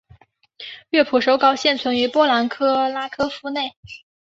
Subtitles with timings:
[0.89, 3.75] 乐谱手稿现存于波兰克拉科夫内。